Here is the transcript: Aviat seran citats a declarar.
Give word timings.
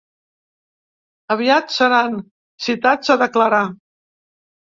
Aviat 1.35 1.75
seran 1.75 2.17
citats 2.67 3.13
a 3.17 3.17
declarar. 3.25 3.63